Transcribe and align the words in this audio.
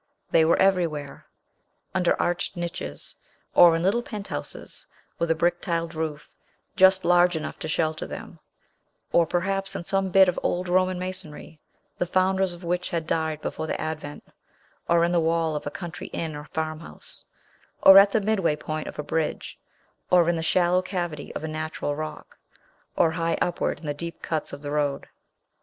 They 0.31 0.45
were 0.45 0.57
everywhere: 0.57 1.27
under 1.93 2.19
arched 2.19 2.57
niches, 2.57 3.15
or 3.53 3.75
in 3.75 3.83
little 3.83 4.01
penthouses 4.01 4.87
with 5.19 5.29
a 5.29 5.35
brick 5.35 5.61
tiled 5.61 5.93
roof 5.93 6.31
just 6.75 7.05
large 7.05 7.35
enough 7.35 7.59
to 7.59 7.67
shelter 7.67 8.07
them; 8.07 8.39
or 9.11 9.27
perhaps 9.27 9.75
in 9.75 9.83
some 9.83 10.09
bit 10.09 10.27
of 10.27 10.39
old 10.41 10.67
Roman 10.67 10.97
masonry, 10.97 11.59
the 11.99 12.07
founders 12.07 12.51
of 12.53 12.63
which 12.63 12.89
had 12.89 13.05
died 13.05 13.41
before 13.41 13.67
the 13.67 13.79
Advent; 13.79 14.23
or 14.89 15.03
in 15.03 15.11
the 15.11 15.19
wall 15.19 15.55
of 15.55 15.67
a 15.67 15.69
country 15.69 16.07
inn 16.07 16.35
or 16.35 16.45
farmhouse; 16.45 17.23
or 17.83 17.99
at 17.99 18.11
the 18.11 18.21
midway 18.21 18.55
point 18.55 18.87
of 18.87 18.97
a 18.97 19.03
bridge; 19.03 19.59
or 20.09 20.27
in 20.27 20.35
the 20.35 20.41
shallow 20.41 20.81
cavity 20.81 21.31
of 21.35 21.43
a 21.43 21.47
natural 21.47 21.95
rock; 21.95 22.39
or 22.95 23.11
high 23.11 23.37
upward 23.39 23.79
in 23.79 23.85
the 23.85 23.93
deep 23.93 24.23
cuts 24.23 24.51
of 24.51 24.63
the 24.63 24.71
road. 24.71 25.09